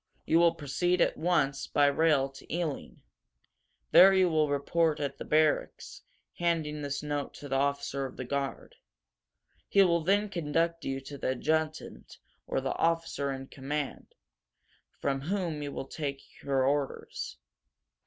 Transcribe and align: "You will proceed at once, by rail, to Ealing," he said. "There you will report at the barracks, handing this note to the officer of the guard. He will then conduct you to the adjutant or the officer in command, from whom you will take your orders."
"You 0.25 0.39
will 0.39 0.55
proceed 0.55 0.99
at 0.99 1.15
once, 1.15 1.67
by 1.67 1.85
rail, 1.85 2.27
to 2.29 2.51
Ealing," 2.51 2.73
he 2.73 2.95
said. 2.95 3.01
"There 3.91 4.13
you 4.15 4.29
will 4.29 4.49
report 4.49 4.99
at 4.99 5.19
the 5.19 5.25
barracks, 5.25 6.01
handing 6.39 6.81
this 6.81 7.03
note 7.03 7.35
to 7.35 7.47
the 7.47 7.57
officer 7.57 8.07
of 8.07 8.17
the 8.17 8.25
guard. 8.25 8.73
He 9.69 9.83
will 9.83 10.01
then 10.03 10.27
conduct 10.29 10.85
you 10.85 11.01
to 11.01 11.19
the 11.19 11.33
adjutant 11.39 12.17
or 12.47 12.61
the 12.61 12.75
officer 12.77 13.31
in 13.31 13.45
command, 13.49 14.15
from 14.99 15.21
whom 15.21 15.61
you 15.61 15.71
will 15.71 15.85
take 15.85 16.41
your 16.41 16.65
orders." 16.65 17.37